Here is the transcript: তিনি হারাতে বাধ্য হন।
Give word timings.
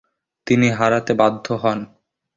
তিনি 0.47 0.67
হারাতে 0.77 1.13
বাধ্য 1.13 1.45
হন। 1.61 1.79